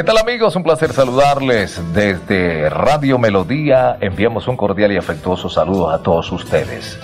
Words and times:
¿Qué 0.00 0.04
tal 0.04 0.16
amigos? 0.16 0.56
Un 0.56 0.62
placer 0.62 0.94
saludarles 0.94 1.78
desde 1.92 2.70
Radio 2.70 3.18
Melodía. 3.18 3.98
Enviamos 4.00 4.48
un 4.48 4.56
cordial 4.56 4.90
y 4.92 4.96
afectuoso 4.96 5.50
saludo 5.50 5.90
a 5.90 6.02
todos 6.02 6.32
ustedes. 6.32 6.98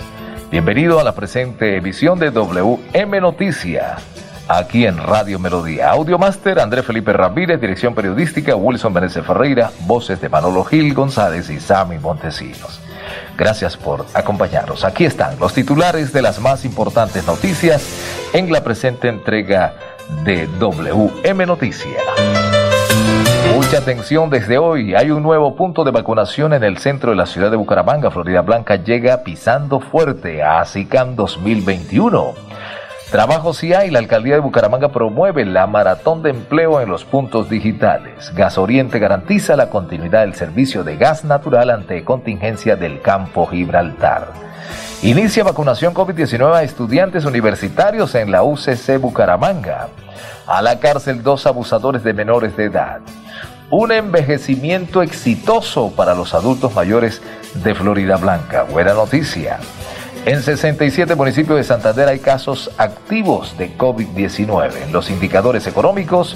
Bienvenido 0.49 0.99
a 0.99 1.03
la 1.03 1.13
presente 1.13 1.75
emisión 1.75 2.17
de 2.17 2.31
WM 2.31 3.21
Noticia, 3.21 3.97
aquí 4.47 4.87
en 4.87 4.97
Radio 4.97 5.37
Melodía. 5.37 5.91
Audio 5.91 6.17
Master, 6.17 6.59
André 6.59 6.81
Felipe 6.81 7.13
Ramírez, 7.13 7.61
dirección 7.61 7.93
periodística, 7.93 8.55
Wilson 8.55 8.93
Menezes 8.93 9.23
Ferreira, 9.23 9.69
voces 9.81 10.19
de 10.19 10.29
Manolo 10.29 10.63
Gil 10.63 10.95
González 10.95 11.51
y 11.51 11.59
Sammy 11.59 11.99
Montesinos. 11.99 12.81
Gracias 13.37 13.77
por 13.77 14.07
acompañarnos. 14.15 14.83
Aquí 14.83 15.05
están 15.05 15.37
los 15.37 15.53
titulares 15.53 16.13
de 16.13 16.23
las 16.23 16.39
más 16.39 16.65
importantes 16.65 17.27
noticias 17.27 17.87
en 18.33 18.51
la 18.51 18.63
presente 18.63 19.07
entrega 19.07 19.75
de 20.23 20.47
WM 20.59 21.45
Noticia. 21.45 22.16
Mucha 23.67 23.79
atención 23.79 24.29
desde 24.29 24.57
hoy. 24.57 24.95
Hay 24.95 25.11
un 25.11 25.21
nuevo 25.21 25.53
punto 25.57 25.83
de 25.83 25.91
vacunación 25.91 26.53
en 26.53 26.63
el 26.63 26.77
centro 26.77 27.09
de 27.09 27.17
la 27.17 27.25
ciudad 27.25 27.51
de 27.51 27.57
Bucaramanga. 27.57 28.09
Florida 28.09 28.41
Blanca 28.41 28.77
llega 28.77 29.23
pisando 29.23 29.81
fuerte 29.81 30.41
a 30.41 30.61
ASICAM 30.61 31.17
2021. 31.17 32.33
Trabajo 33.11 33.53
si 33.53 33.73
hay, 33.73 33.91
la 33.91 33.99
alcaldía 33.99 34.35
de 34.35 34.39
Bucaramanga 34.39 34.93
promueve 34.93 35.43
la 35.43 35.67
maratón 35.67 36.23
de 36.23 36.29
empleo 36.29 36.79
en 36.79 36.87
los 36.87 37.03
puntos 37.03 37.49
digitales. 37.49 38.33
Gas 38.33 38.57
Oriente 38.57 38.99
garantiza 38.99 39.57
la 39.57 39.69
continuidad 39.69 40.21
del 40.21 40.35
servicio 40.35 40.85
de 40.85 40.95
gas 40.95 41.25
natural 41.25 41.69
ante 41.69 42.05
contingencia 42.05 42.77
del 42.77 43.01
campo 43.01 43.47
Gibraltar. 43.47 44.29
Inicia 45.01 45.43
vacunación 45.43 45.93
COVID-19 45.93 46.53
a 46.53 46.63
estudiantes 46.63 47.25
universitarios 47.25 48.15
en 48.15 48.31
la 48.31 48.43
UCC 48.43 48.97
Bucaramanga. 48.97 49.89
A 50.47 50.61
la 50.61 50.79
cárcel 50.79 51.21
dos 51.21 51.45
abusadores 51.45 52.01
de 52.05 52.13
menores 52.13 52.55
de 52.55 52.63
edad 52.63 53.01
un 53.69 53.91
envejecimiento 53.91 55.01
exitoso 55.01 55.91
para 55.95 56.15
los 56.15 56.33
adultos 56.33 56.73
mayores 56.73 57.21
de 57.55 57.75
Florida 57.75 58.17
Blanca. 58.17 58.63
Buena 58.63 58.93
noticia. 58.93 59.59
En 60.25 60.41
67 60.41 61.15
municipios 61.15 61.57
de 61.57 61.63
Santander 61.63 62.07
hay 62.07 62.19
casos 62.19 62.71
activos 62.77 63.57
de 63.57 63.77
COVID-19. 63.77 64.83
En 64.83 64.93
los 64.93 65.09
indicadores 65.09 65.67
económicos 65.67 66.35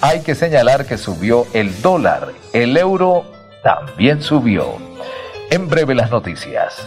hay 0.00 0.20
que 0.20 0.34
señalar 0.34 0.86
que 0.86 0.98
subió 0.98 1.46
el 1.52 1.80
dólar, 1.82 2.32
el 2.52 2.76
euro 2.76 3.24
también 3.62 4.22
subió. 4.22 4.76
En 5.50 5.68
breve 5.68 5.94
las 5.94 6.10
noticias. 6.10 6.86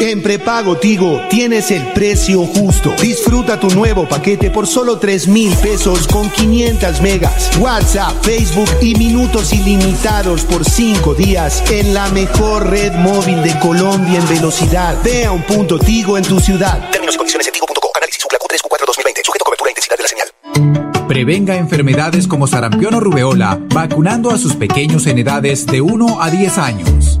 En 0.00 0.22
prepago 0.22 0.76
Tigo 0.76 1.20
tienes 1.28 1.70
el 1.70 1.92
precio 1.92 2.44
justo. 2.46 2.94
Disfruta 3.00 3.58
tu 3.60 3.68
nuevo 3.70 4.08
paquete 4.08 4.50
por 4.50 4.66
solo 4.66 4.98
3 4.98 5.28
mil 5.28 5.54
pesos 5.56 6.06
con 6.06 6.30
500 6.30 7.00
megas, 7.00 7.50
WhatsApp, 7.58 8.12
Facebook 8.22 8.68
y 8.80 8.94
minutos 8.94 9.52
ilimitados 9.52 10.42
por 10.42 10.64
5 10.64 11.14
días 11.14 11.62
en 11.70 11.94
la 11.94 12.08
mejor 12.10 12.70
red 12.70 12.92
móvil 12.94 13.42
de 13.42 13.58
Colombia 13.60 14.18
en 14.18 14.28
velocidad. 14.28 14.96
Ve 15.04 15.24
a 15.26 15.32
un 15.32 15.42
punto 15.42 15.78
Tigo 15.78 16.16
en 16.16 16.24
tu 16.24 16.40
ciudad. 16.40 16.90
Términos 16.90 17.14
y 17.14 17.18
condiciones 17.18 17.46
en 17.46 17.52
tigo.co. 17.52 17.90
Análisis 17.94 18.22
Q 18.24 18.28
3Q4 18.30 18.86
2020. 18.86 19.22
Sujeto 19.24 19.44
cobertura 19.44 19.68
e 19.68 19.72
intensidad 19.72 19.96
de 19.96 20.02
la 20.02 20.08
señal. 20.08 21.08
Prevenga 21.08 21.56
enfermedades 21.56 22.26
como 22.26 22.46
sarampión 22.46 22.94
o 22.94 23.00
rubeola 23.00 23.60
vacunando 23.74 24.30
a 24.30 24.38
sus 24.38 24.54
pequeños 24.54 25.06
en 25.06 25.18
edades 25.18 25.66
de 25.66 25.80
1 25.80 26.22
a 26.22 26.30
10 26.30 26.58
años. 26.58 27.20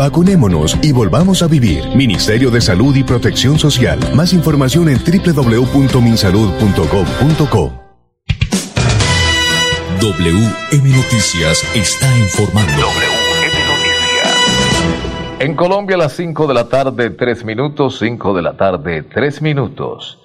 Vacunémonos 0.00 0.76
y 0.80 0.92
volvamos 0.92 1.42
a 1.42 1.46
vivir. 1.46 1.84
Ministerio 1.94 2.50
de 2.50 2.62
Salud 2.62 2.96
y 2.96 3.04
Protección 3.04 3.58
Social. 3.58 3.98
Más 4.14 4.32
información 4.32 4.88
en 4.88 4.96
www.minsalud.gov.co 4.96 7.72
WM 10.00 10.88
Noticias 10.88 11.62
está 11.76 12.16
informando. 12.16 12.80
WM 12.80 13.52
Noticias. 13.68 15.36
En 15.38 15.54
Colombia 15.54 15.96
a 15.96 15.98
las 15.98 16.14
5 16.14 16.46
de 16.46 16.54
la 16.54 16.70
tarde, 16.70 17.10
3 17.10 17.44
minutos, 17.44 17.98
5 17.98 18.32
de 18.32 18.40
la 18.40 18.56
tarde, 18.56 19.02
3 19.02 19.42
minutos. 19.42 20.19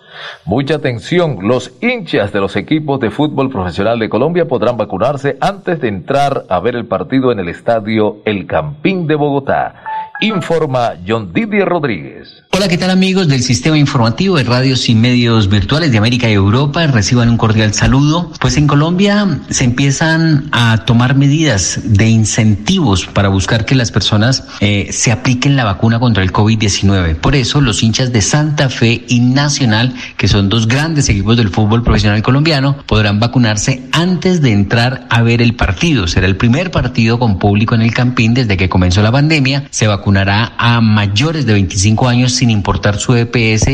Mucha 0.46 0.76
atención, 0.76 1.40
los 1.42 1.74
hinchas 1.81 2.31
de 2.31 2.40
los 2.40 2.56
equipos 2.56 3.00
de 3.00 3.12
fútbol 3.12 3.50
profesional 3.50 4.00
de 4.00 4.09
Colombia 4.09 4.48
podrán 4.48 4.78
vacunarse 4.78 5.38
antes 5.42 5.81
de 5.81 5.88
entrar 5.88 6.46
a 6.50 6.59
ver 6.59 6.76
el 6.76 6.86
partido 6.86 7.31
en 7.31 7.40
el 7.40 7.50
estadio 7.50 8.18
El 8.26 8.46
Campín 8.48 9.08
de 9.08 9.16
Bogotá. 9.16 9.95
Informa 10.25 10.96
John 11.08 11.31
Didier 11.31 11.68
Rodríguez. 11.68 12.46
Hola, 12.52 12.69
¿qué 12.69 12.78
tal 12.78 12.90
amigos 12.90 13.28
del 13.28 13.44
sistema 13.44 13.78
informativo 13.78 14.38
de 14.38 14.46
radios 14.46 14.88
y 14.88 14.96
medios 14.96 15.50
virtuales 15.50 15.91
de 15.91 15.97
América 15.97 16.30
y 16.30 16.34
Europa? 16.34 16.88
Reciban 16.88 17.30
un 17.30 17.36
cordial 17.36 17.74
saludo. 17.74 18.31
Pues 18.40 18.56
en 18.56 18.66
Colombia 18.66 19.41
se 19.50 19.66
empiezan 19.66 20.47
a 20.53 20.85
tomar 20.85 21.16
medidas 21.16 21.81
de 21.84 22.08
incentivos 22.08 23.08
para 23.08 23.28
buscar 23.28 23.66
que 23.66 23.75
las 23.75 23.91
personas 23.91 24.47
eh, 24.62 24.88
se 24.91 25.12
apliquen 25.12 25.58
la 25.58 25.66
vacuna 25.66 26.00
contra 26.00 26.24
el 26.24 26.31
COVID-19. 26.31 27.16
Por 27.18 27.35
eso 27.35 27.59
los 27.59 27.84
hinchas 27.84 28.14
de 28.14 28.22
Santa 28.22 28.69
Fe 28.69 29.03
y 29.09 29.19
Nacional, 29.19 29.94
que 30.16 30.30
son 30.30 30.47
dos 30.47 30.69
grandes 30.69 31.09
equipos 31.09 31.35
del 31.35 31.50
fútbol 31.50 31.84
profesional 31.84 32.24
colombiano, 32.24 32.78
podrán 32.88 33.19
vacunarse 33.19 33.84
antes 33.91 34.41
de 34.41 34.53
entrar 34.53 35.05
a 35.09 35.22
ver 35.23 35.41
el 35.41 35.55
partido. 35.55 36.08
Será 36.08 36.26
el 36.26 36.38
primer 36.38 36.72
partido 36.72 37.20
con 37.20 37.38
público 37.38 37.76
en 37.76 37.82
el 37.82 37.94
Campín 37.94 38.34
desde 38.34 38.55
que 38.55 38.70
comenzó 38.70 39.02
la 39.02 39.11
pandemia. 39.11 39.66
Se 39.72 39.88
a 40.17 40.82
mayores 40.82 41.46
de 41.46 41.53
25 41.53 42.08
años 42.08 42.34
sin 42.34 42.50
importar 42.50 42.97
su 42.97 43.16
EPS 43.16 43.67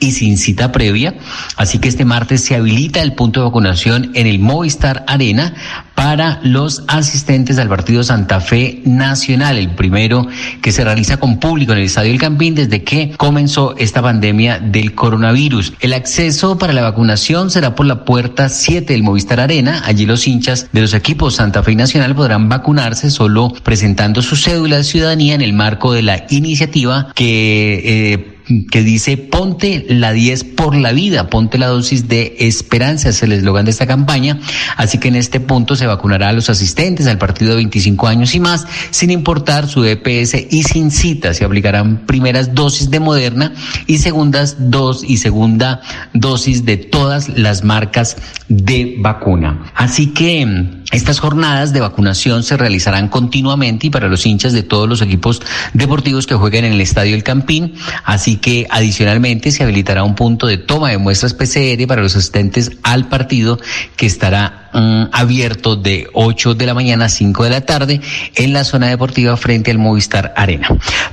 y 0.00 0.12
sin 0.12 0.38
cita 0.38 0.72
previa. 0.72 1.14
Así 1.56 1.78
que 1.78 1.88
este 1.88 2.04
martes 2.04 2.44
se 2.44 2.54
habilita 2.54 3.02
el 3.02 3.14
punto 3.14 3.40
de 3.40 3.46
vacunación 3.46 4.12
en 4.14 4.26
el 4.26 4.38
Movistar 4.38 5.04
Arena 5.06 5.54
para 5.98 6.38
los 6.44 6.84
asistentes 6.86 7.58
al 7.58 7.68
partido 7.68 8.04
Santa 8.04 8.40
Fe 8.40 8.82
Nacional, 8.84 9.58
el 9.58 9.70
primero 9.70 10.28
que 10.62 10.70
se 10.70 10.84
realiza 10.84 11.16
con 11.16 11.40
público 11.40 11.72
en 11.72 11.78
el 11.78 11.86
Estadio 11.86 12.12
del 12.12 12.20
Campín 12.20 12.54
desde 12.54 12.84
que 12.84 13.14
comenzó 13.16 13.74
esta 13.78 14.00
pandemia 14.00 14.60
del 14.60 14.94
coronavirus. 14.94 15.72
El 15.80 15.92
acceso 15.92 16.56
para 16.56 16.72
la 16.72 16.82
vacunación 16.82 17.50
será 17.50 17.74
por 17.74 17.84
la 17.84 18.04
puerta 18.04 18.48
7 18.48 18.92
del 18.92 19.02
Movistar 19.02 19.40
Arena. 19.40 19.82
Allí 19.86 20.06
los 20.06 20.28
hinchas 20.28 20.68
de 20.70 20.82
los 20.82 20.94
equipos 20.94 21.34
Santa 21.34 21.64
Fe 21.64 21.74
Nacional 21.74 22.14
podrán 22.14 22.48
vacunarse 22.48 23.10
solo 23.10 23.52
presentando 23.64 24.22
su 24.22 24.36
cédula 24.36 24.76
de 24.76 24.84
ciudadanía 24.84 25.34
en 25.34 25.42
el 25.42 25.52
marco 25.52 25.92
de 25.92 26.02
la 26.02 26.26
iniciativa 26.30 27.08
que 27.16 27.82
eh, 27.84 28.37
que 28.70 28.82
dice 28.82 29.16
ponte 29.16 29.84
la 29.88 30.12
10 30.12 30.44
por 30.44 30.74
la 30.74 30.92
vida, 30.92 31.28
ponte 31.28 31.58
la 31.58 31.66
dosis 31.66 32.08
de 32.08 32.36
esperanza, 32.40 33.10
es 33.10 33.22
el 33.22 33.32
eslogan 33.32 33.64
de 33.64 33.70
esta 33.70 33.86
campaña. 33.86 34.38
Así 34.76 34.98
que 34.98 35.08
en 35.08 35.16
este 35.16 35.40
punto 35.40 35.76
se 35.76 35.86
vacunará 35.86 36.30
a 36.30 36.32
los 36.32 36.50
asistentes 36.50 37.06
al 37.06 37.18
partido 37.18 37.50
de 37.50 37.56
25 37.56 38.06
años 38.06 38.34
y 38.34 38.40
más, 38.40 38.66
sin 38.90 39.10
importar 39.10 39.68
su 39.68 39.84
EPS 39.84 40.46
y 40.50 40.62
sin 40.62 40.90
cita. 40.90 41.34
Se 41.34 41.44
aplicarán 41.44 42.06
primeras 42.06 42.54
dosis 42.54 42.90
de 42.90 43.00
Moderna 43.00 43.52
y 43.86 43.98
segundas 43.98 44.56
dos 44.58 45.04
y 45.04 45.18
segunda 45.18 45.80
dosis 46.14 46.64
de 46.64 46.76
todas 46.76 47.28
las 47.28 47.64
marcas 47.64 48.16
de 48.48 48.96
vacuna. 48.98 49.70
Así 49.74 50.08
que 50.08 50.46
mm, 50.46 50.78
estas 50.90 51.20
jornadas 51.20 51.74
de 51.74 51.80
vacunación 51.80 52.42
se 52.42 52.56
realizarán 52.56 53.08
continuamente 53.08 53.88
y 53.88 53.90
para 53.90 54.08
los 54.08 54.24
hinchas 54.24 54.54
de 54.54 54.62
todos 54.62 54.88
los 54.88 55.02
equipos 55.02 55.42
deportivos 55.74 56.26
que 56.26 56.34
jueguen 56.34 56.64
en 56.64 56.72
el 56.72 56.80
Estadio 56.80 57.14
El 57.14 57.22
Campín. 57.22 57.74
Así 58.04 58.37
que 58.38 58.66
adicionalmente 58.70 59.50
se 59.50 59.62
habilitará 59.62 60.04
un 60.04 60.14
punto 60.14 60.46
de 60.46 60.58
toma 60.58 60.90
de 60.90 60.98
muestras 60.98 61.34
PCR 61.34 61.86
para 61.86 62.02
los 62.02 62.16
asistentes 62.16 62.72
al 62.82 63.08
partido 63.08 63.58
que 63.96 64.06
estará 64.06 64.70
mm, 64.72 65.04
abierto 65.12 65.76
de 65.76 66.08
8 66.12 66.54
de 66.54 66.66
la 66.66 66.74
mañana 66.74 67.06
a 67.06 67.08
5 67.08 67.44
de 67.44 67.50
la 67.50 67.60
tarde 67.62 68.00
en 68.34 68.52
la 68.52 68.64
zona 68.64 68.88
deportiva 68.88 69.36
frente 69.36 69.70
al 69.70 69.78
Movistar 69.78 70.32
Arena. 70.36 70.68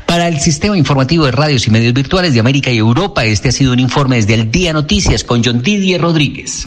Para 0.06 0.28
el 0.28 0.40
sistema 0.40 0.78
informativo 0.78 1.26
de 1.26 1.32
radios 1.32 1.68
y 1.68 1.72
medios 1.72 1.94
virtuales 1.94 2.34
de 2.34 2.40
América 2.40 2.72
y 2.72 2.78
Europa, 2.78 3.26
este 3.26 3.50
ha 3.50 3.52
sido 3.52 3.74
un 3.74 3.80
informe 3.80 4.18
desde 4.18 4.36
el 4.36 4.52
Día 4.52 4.74
Noticias 4.74 5.24
con 5.24 5.44
John 5.44 5.62
Didier 5.62 6.02
Rodríguez. 6.02 6.66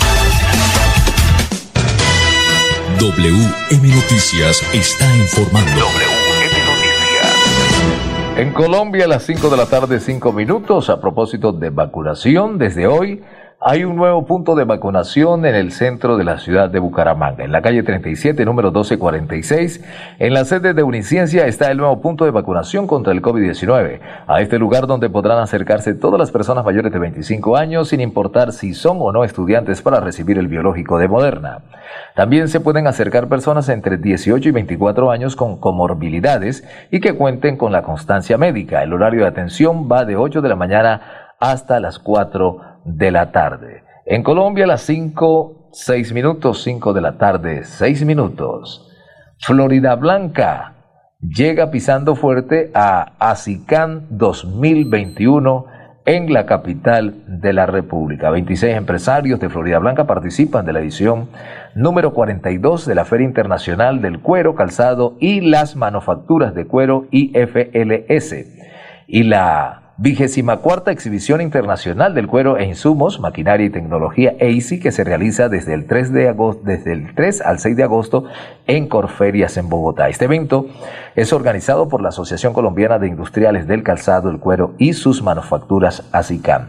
WM 2.98 3.88
Noticias 3.88 4.62
está 4.72 5.16
informando. 5.16 6.17
En 8.38 8.52
Colombia 8.52 9.06
a 9.06 9.08
las 9.08 9.24
5 9.24 9.50
de 9.50 9.56
la 9.56 9.66
tarde, 9.66 9.98
5 9.98 10.32
minutos, 10.32 10.90
a 10.90 11.00
propósito 11.00 11.50
de 11.50 11.70
vacunación, 11.70 12.56
desde 12.56 12.86
hoy 12.86 13.20
hay 13.60 13.82
un 13.82 13.96
nuevo 13.96 14.24
punto 14.24 14.54
de 14.54 14.62
vacunación 14.62 15.44
en 15.44 15.56
el 15.56 15.72
centro 15.72 16.16
de 16.16 16.22
la 16.22 16.38
ciudad 16.38 16.70
de 16.70 16.78
Bucaramanga, 16.78 17.42
en 17.42 17.50
la 17.50 17.60
calle 17.60 17.82
37, 17.82 18.44
número 18.44 18.68
1246. 18.68 19.84
En 20.20 20.32
la 20.32 20.44
sede 20.44 20.74
de 20.74 20.84
Uniciencia 20.84 21.44
está 21.44 21.68
el 21.72 21.78
nuevo 21.78 22.00
punto 22.00 22.24
de 22.24 22.30
vacunación 22.30 22.86
contra 22.86 23.12
el 23.12 23.20
COVID-19. 23.20 23.98
A 24.28 24.40
este 24.40 24.60
lugar 24.60 24.86
donde 24.86 25.10
podrán 25.10 25.40
acercarse 25.40 25.94
todas 25.94 26.20
las 26.20 26.30
personas 26.30 26.64
mayores 26.64 26.92
de 26.92 27.00
25 27.00 27.56
años, 27.56 27.88
sin 27.88 28.00
importar 28.00 28.52
si 28.52 28.74
son 28.74 28.98
o 29.00 29.10
no 29.10 29.24
estudiantes 29.24 29.82
para 29.82 29.98
recibir 29.98 30.38
el 30.38 30.46
biológico 30.46 30.96
de 30.98 31.08
Moderna. 31.08 31.62
También 32.14 32.46
se 32.46 32.60
pueden 32.60 32.86
acercar 32.86 33.28
personas 33.28 33.68
entre 33.70 33.96
18 33.96 34.48
y 34.48 34.52
24 34.52 35.10
años 35.10 35.34
con 35.34 35.58
comorbilidades 35.58 36.62
y 36.92 37.00
que 37.00 37.14
cuenten 37.14 37.56
con 37.56 37.72
la 37.72 37.82
constancia 37.82 38.38
médica. 38.38 38.84
El 38.84 38.92
horario 38.92 39.22
de 39.22 39.26
atención 39.26 39.88
va 39.90 40.04
de 40.04 40.14
8 40.14 40.42
de 40.42 40.48
la 40.48 40.56
mañana 40.56 41.00
hasta 41.40 41.80
las 41.80 41.98
4 41.98 42.67
de 42.84 43.10
la 43.10 43.30
tarde. 43.32 43.84
En 44.06 44.22
Colombia 44.22 44.66
las 44.66 44.82
5, 44.82 45.70
6 45.72 46.12
minutos, 46.12 46.62
5 46.62 46.92
de 46.92 47.00
la 47.00 47.18
tarde, 47.18 47.64
6 47.64 48.04
minutos. 48.04 48.90
Florida 49.40 49.94
Blanca 49.96 50.74
llega 51.20 51.70
pisando 51.70 52.14
fuerte 52.14 52.70
a 52.74 53.12
ASICAN 53.18 54.06
2021 54.10 55.66
en 56.08 56.32
la 56.32 56.46
capital 56.46 57.22
de 57.26 57.52
la 57.52 57.66
República. 57.66 58.30
26 58.30 58.76
empresarios 58.76 59.38
de 59.40 59.50
Florida 59.50 59.78
Blanca 59.78 60.06
participan 60.06 60.64
de 60.64 60.72
la 60.72 60.80
edición 60.80 61.28
número 61.74 62.14
42 62.14 62.86
de 62.86 62.94
la 62.94 63.04
Feria 63.04 63.26
Internacional 63.26 64.00
del 64.00 64.20
Cuero, 64.20 64.54
Calzado 64.54 65.16
y 65.20 65.42
las 65.42 65.76
Manufacturas 65.76 66.54
de 66.54 66.66
Cuero 66.66 67.08
IFLS. 67.10 68.34
Y 69.06 69.24
la 69.24 69.77
vigésima 70.00 70.58
cuarta 70.58 70.92
exhibición 70.92 71.40
internacional 71.40 72.14
del 72.14 72.28
cuero 72.28 72.56
e 72.56 72.64
insumos, 72.64 73.18
maquinaria 73.18 73.66
y 73.66 73.70
tecnología 73.70 74.36
EISI 74.38 74.78
que 74.78 74.92
se 74.92 75.02
realiza 75.02 75.48
desde 75.48 75.74
el 75.74 75.86
3 75.86 76.12
de 76.12 76.28
agosto, 76.28 76.62
desde 76.64 76.92
el 76.92 77.14
3 77.16 77.40
al 77.40 77.58
6 77.58 77.76
de 77.76 77.82
agosto 77.82 78.24
en 78.68 78.86
Corferias 78.86 79.56
en 79.56 79.68
Bogotá. 79.68 80.08
Este 80.08 80.26
evento 80.26 80.66
es 81.16 81.32
organizado 81.32 81.88
por 81.88 82.00
la 82.00 82.10
Asociación 82.10 82.52
Colombiana 82.52 83.00
de 83.00 83.08
Industriales 83.08 83.66
del 83.66 83.82
Calzado, 83.82 84.30
el 84.30 84.38
Cuero 84.38 84.74
y 84.78 84.92
sus 84.92 85.20
manufacturas 85.20 86.04
ASICAM. 86.12 86.68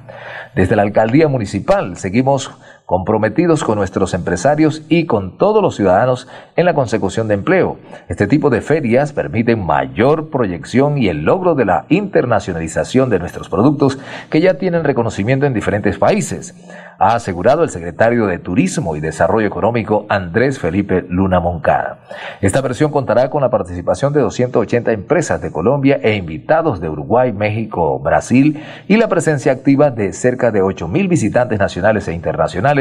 Desde 0.56 0.75
la 0.75 0.82
alcaldía 0.82 1.28
municipal 1.28 1.98
seguimos 1.98 2.52
comprometidos 2.89 3.63
con 3.63 3.77
nuestros 3.77 4.15
empresarios 4.15 4.81
y 4.89 5.06
con 5.06 5.38
todos 5.38 5.62
los 5.62 5.75
ciudadanos 5.75 6.27
en 6.56 6.65
la 6.65 6.74
consecución 6.74 7.27
de 7.27 7.36
empleo. 7.36 7.77
Este 8.07 8.25
tipo 8.25 8.50
de 8.50 8.62
ferias 8.62 9.13
permiten 9.13 9.63
mayor 9.63 10.31
proyección 10.31 10.97
y 10.97 11.07
el 11.07 11.24
logro 11.24 11.53
de 11.53 11.65
la 11.65 11.86
internacionalización 11.89 13.12
de 13.12 13.19
nuestros 13.19 13.47
productos 13.47 14.00
que 14.31 14.41
ya 14.41 14.56
tienen 14.56 14.83
reconocimiento 14.83 15.45
en 15.45 15.53
diferentes 15.53 16.00
países, 16.00 16.56
ha 17.00 17.15
asegurado 17.15 17.63
el 17.63 17.69
secretario 17.69 18.25
de 18.25 18.39
Turismo 18.39 18.95
y 18.95 19.00
Desarrollo 19.00 19.47
Económico 19.47 20.06
Andrés 20.09 20.59
Felipe 20.59 21.06
Luna 21.07 21.39
Moncada. 21.39 22.00
Esta 22.41 22.59
versión 22.59 22.91
contará 22.91 23.30
con 23.30 23.41
la 23.41 23.50
participación 23.50 24.12
de 24.13 24.19
280 24.19 24.91
empresas 24.91 25.41
de 25.41 25.51
Colombia 25.51 26.00
e 26.03 26.15
invitados 26.15 26.81
de 26.81 26.89
Uruguay, 26.89 27.31
México, 27.31 28.00
Brasil 28.00 28.62
y 28.88 28.97
la 28.97 29.07
presencia 29.07 29.53
activa 29.53 29.91
de 29.91 30.12
cerca 30.12 30.51
de 30.51 30.62
8.000 30.62 31.07
visitantes 31.07 31.57
nacionales 31.57 32.07
e 32.09 32.13
internacionales 32.13 32.79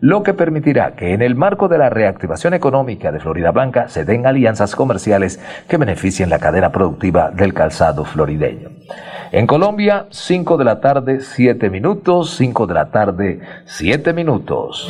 lo 0.00 0.22
que 0.22 0.34
permitirá 0.34 0.94
que 0.94 1.12
en 1.12 1.22
el 1.22 1.34
marco 1.34 1.68
de 1.68 1.78
la 1.78 1.88
reactivación 1.88 2.54
económica 2.54 3.12
de 3.12 3.20
Florida 3.20 3.50
Blanca 3.50 3.88
se 3.88 4.04
den 4.04 4.26
alianzas 4.26 4.76
comerciales 4.76 5.40
que 5.68 5.76
beneficien 5.76 6.30
la 6.30 6.38
cadena 6.38 6.70
productiva 6.70 7.30
del 7.30 7.54
calzado 7.54 8.04
florideño. 8.04 8.70
En 9.32 9.46
Colombia, 9.46 10.06
5 10.10 10.56
de 10.56 10.64
la 10.64 10.80
tarde, 10.80 11.20
7 11.20 11.68
minutos, 11.70 12.36
5 12.36 12.66
de 12.66 12.74
la 12.74 12.90
tarde, 12.90 13.40
7 13.64 14.12
minutos. 14.12 14.88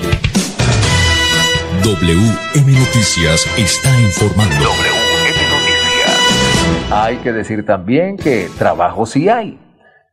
WM 1.83 2.73
Noticias 2.73 3.47
está 3.57 4.01
informando. 4.01 4.55
WM 4.57 5.39
Noticias. 5.51 6.91
Hay 6.91 7.17
que 7.19 7.33
decir 7.33 7.65
también 7.65 8.17
que 8.17 8.49
trabajo 8.59 9.07
sí 9.07 9.29
hay. 9.29 9.59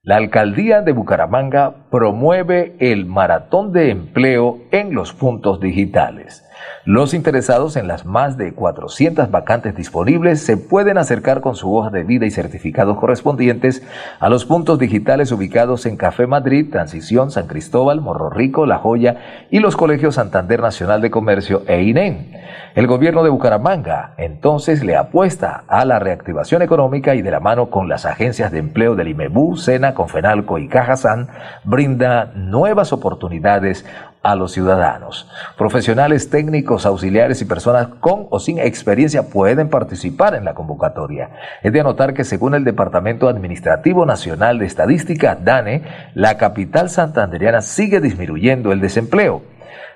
La 0.06 0.18
alcaldía 0.18 0.82
de 0.82 0.92
Bucaramanga 0.92 1.88
promueve 1.90 2.76
el 2.82 3.06
maratón 3.06 3.72
de 3.72 3.90
empleo 3.90 4.60
en 4.72 4.94
los 4.94 5.14
puntos 5.14 5.62
digitales. 5.62 6.43
Los 6.86 7.14
interesados 7.14 7.78
en 7.78 7.88
las 7.88 8.06
más 8.06 8.38
de 8.38 8.54
400 8.54 9.32
vacantes 9.32 9.76
disponibles 9.76 10.44
se 10.44 10.58
pueden 10.58 10.98
acercar 10.98 11.42
con 11.42 11.56
su 11.56 11.74
hoja 11.74 11.90
de 11.90 12.04
vida 12.04 12.26
y 12.26 12.32
certificados 12.32 12.98
correspondientes 12.98 13.84
a 14.20 14.30
los 14.30 14.46
puntos 14.46 14.80
digitales 14.80 15.32
ubicados 15.32 15.86
en 15.86 15.98
Café 15.98 16.28
Madrid, 16.28 16.70
Transición, 16.70 17.32
San 17.32 17.48
Cristóbal, 17.48 18.02
Morro 18.02 18.30
Rico, 18.30 18.66
La 18.66 18.80
Joya 18.80 19.46
y 19.50 19.60
los 19.60 19.78
colegios 19.78 20.16
Santander 20.16 20.62
Nacional 20.62 21.02
de 21.02 21.12
Comercio 21.12 21.64
e 21.68 21.84
INEN. 21.84 22.34
El 22.76 22.88
gobierno 22.88 23.24
de 23.24 23.30
Bucaramanga 23.30 24.14
entonces 24.18 24.84
le 24.84 24.96
apuesta 24.96 25.64
a 25.68 25.86
la 25.86 26.00
reactivación 26.00 26.62
económica 26.62 27.16
y 27.16 27.22
de 27.22 27.32
la 27.32 27.40
mano 27.40 27.70
con 27.70 27.88
las 27.88 28.06
agencias 28.06 28.52
de 28.52 28.60
empleo 28.60 28.96
del 28.96 29.10
IMEBU, 29.10 29.58
SENA, 29.58 29.94
Confenalco 29.94 30.58
y 30.58 30.68
Cajazán 30.68 31.30
brinda 31.64 32.32
nuevas 32.36 32.92
oportunidades 32.92 33.86
a 34.24 34.36
los 34.36 34.54
ciudadanos. 34.54 35.30
Profesionales 35.58 36.30
técnicos, 36.30 36.86
auxiliares 36.86 37.42
y 37.42 37.46
personas 37.46 37.90
con 38.00 38.28
o 38.30 38.40
sin 38.40 38.58
experiencia 38.58 39.28
pueden 39.30 39.70
participar 39.70 40.34
en 40.34 40.46
la 40.46 40.54
convocatoria. 40.54 41.32
Es 41.62 41.74
de 41.74 41.82
anotar 41.82 42.14
que 42.14 42.24
según 42.24 42.56
el 42.56 42.64
Departamento 42.64 43.28
Administrativo 43.28 44.06
Nacional 44.06 44.60
de 44.60 44.66
Estadística, 44.66 45.36
DANE, 45.36 45.84
la 46.16 46.38
capital 46.38 46.90
santanderiana 46.90 47.60
sigue 47.62 48.00
disminuyendo 48.00 48.72
el 48.72 48.80
desempleo. 48.80 49.42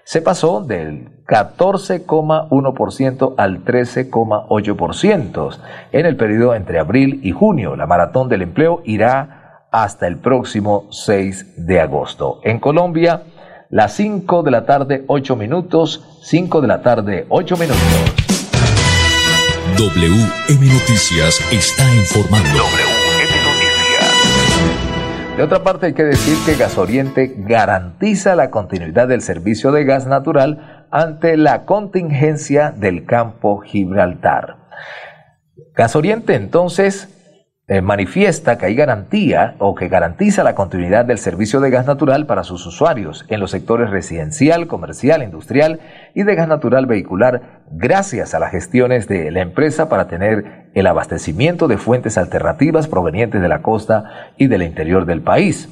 Se 0.04 0.22
pasó 0.22 0.62
del 0.62 1.24
14,1% 1.26 3.34
al 3.38 3.64
13,8% 3.66 5.58
en 5.92 6.06
el 6.06 6.16
periodo 6.16 6.54
entre 6.56 6.80
abril 6.80 7.20
y 7.24 7.32
junio. 7.32 7.76
La 7.76 7.88
maratón 7.88 8.30
del 8.30 8.44
empleo 8.44 8.82
irá 8.86 9.66
hasta 9.72 10.08
el 10.08 10.18
próximo 10.18 10.88
6 10.92 11.66
de 11.66 11.82
agosto. 11.82 12.40
En 12.44 12.60
Colombia, 12.60 13.24
las 13.70 13.94
5 13.96 14.44
de 14.44 14.52
la 14.52 14.66
tarde, 14.66 15.04
8 15.08 15.36
minutos, 15.36 16.20
5 16.24 16.62
de 16.62 16.68
la 16.68 16.82
tarde, 16.82 17.26
8 17.30 17.58
minutos. 17.58 17.82
WM 19.78 20.66
Noticias 20.68 21.42
está 21.52 21.84
informando. 21.96 22.50
WM 22.50 23.34
Noticias. 23.44 23.68
De 25.36 25.44
otra 25.44 25.64
parte, 25.64 25.88
hay 25.88 25.94
que 25.94 26.06
decir 26.06 26.38
que 26.46 26.56
Gasoriente 26.56 27.36
garantiza 27.38 28.36
la 28.36 28.50
continuidad 28.50 29.08
del 29.10 29.22
servicio 29.22 29.72
de 29.72 29.84
gas 29.84 30.08
natural 30.08 30.88
ante 30.90 31.36
la 31.36 31.66
contingencia 31.66 32.72
del 32.72 33.06
campo 33.06 33.60
Gibraltar. 33.60 34.56
Gasoriente 35.76 36.36
entonces 36.36 37.17
eh, 37.70 37.82
manifiesta 37.82 38.58
que 38.58 38.66
hay 38.66 38.76
garantía 38.76 39.56
o 39.60 39.76
que 39.76 39.90
garantiza 39.90 40.42
la 40.42 40.56
continuidad 40.56 41.04
del 41.04 41.18
servicio 41.18 41.60
de 41.60 41.70
gas 41.70 41.86
natural 41.86 42.26
para 42.26 42.46
sus 42.46 42.66
usuarios 42.66 43.26
en 43.28 43.42
los 43.42 43.52
sectores 43.52 43.90
residencial, 43.90 44.68
comercial, 44.68 45.22
industrial 45.22 45.82
y 46.14 46.24
de 46.24 46.36
gas 46.36 46.48
natural 46.48 46.86
vehicular 46.86 47.64
gracias 47.70 48.34
a 48.34 48.40
las 48.40 48.52
gestiones 48.52 49.10
de 49.10 49.32
la 49.32 49.42
empresa 49.42 49.90
para 49.90 50.08
tener 50.08 50.70
el 50.76 50.88
abastecimiento 50.88 51.68
de 51.68 51.78
fuentes 51.78 52.18
alternativas 52.18 52.88
provenientes 52.88 53.42
de 53.42 53.50
la 53.50 53.62
costa 53.62 54.32
y 54.38 54.48
del 54.48 54.64
interior 54.64 55.06
del 55.06 55.22
país. 55.22 55.68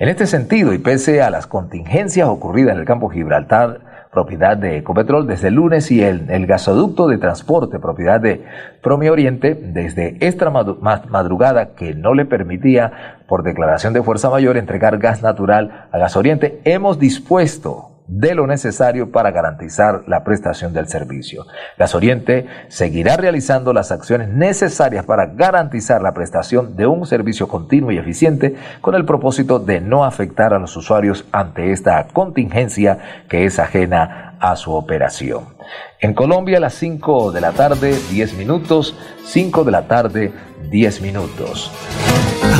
En 0.00 0.08
este 0.08 0.26
sentido, 0.26 0.74
y 0.74 0.78
pese 0.78 1.22
a 1.22 1.30
las 1.30 1.46
contingencias 1.46 2.26
ocurridas 2.26 2.74
en 2.74 2.80
el 2.80 2.86
campo 2.86 3.08
Gibraltar, 3.08 3.95
propiedad 4.16 4.56
de 4.56 4.78
Ecopetrol 4.78 5.26
desde 5.26 5.48
el 5.48 5.56
lunes 5.56 5.90
y 5.90 6.02
el, 6.02 6.46
gasoducto 6.46 7.06
de 7.06 7.18
transporte, 7.18 7.78
propiedad 7.78 8.18
de 8.18 8.46
Promi 8.82 9.10
Oriente, 9.10 9.54
desde 9.54 10.16
esta 10.20 10.48
madrugada 10.48 11.74
que 11.74 11.94
no 11.94 12.14
le 12.14 12.24
permitía, 12.24 13.18
por 13.28 13.42
declaración 13.42 13.92
de 13.92 14.02
fuerza 14.02 14.30
mayor, 14.30 14.56
entregar 14.56 14.96
gas 14.96 15.22
natural 15.22 15.88
a 15.92 15.98
Gas 15.98 16.16
Oriente, 16.16 16.62
hemos 16.64 16.98
dispuesto 16.98 17.95
de 18.08 18.34
lo 18.34 18.46
necesario 18.46 19.10
para 19.10 19.30
garantizar 19.30 20.04
la 20.06 20.24
prestación 20.24 20.72
del 20.72 20.88
servicio. 20.88 21.46
Gasoriente 21.78 22.46
seguirá 22.68 23.16
realizando 23.16 23.72
las 23.72 23.92
acciones 23.92 24.28
necesarias 24.28 25.04
para 25.04 25.26
garantizar 25.26 26.02
la 26.02 26.14
prestación 26.14 26.76
de 26.76 26.86
un 26.86 27.06
servicio 27.06 27.48
continuo 27.48 27.90
y 27.90 27.98
eficiente 27.98 28.56
con 28.80 28.94
el 28.94 29.04
propósito 29.04 29.58
de 29.58 29.80
no 29.80 30.04
afectar 30.04 30.54
a 30.54 30.58
los 30.58 30.76
usuarios 30.76 31.24
ante 31.32 31.72
esta 31.72 32.06
contingencia 32.08 32.98
que 33.28 33.44
es 33.44 33.58
ajena 33.58 34.36
a 34.40 34.56
su 34.56 34.72
operación. 34.72 35.56
En 36.00 36.14
Colombia 36.14 36.58
a 36.58 36.60
las 36.60 36.74
5 36.74 37.32
de 37.32 37.40
la 37.40 37.52
tarde, 37.52 37.94
10 38.10 38.34
minutos, 38.34 38.94
5 39.24 39.64
de 39.64 39.70
la 39.72 39.88
tarde, 39.88 40.32
10 40.70 41.00
minutos. 41.00 41.72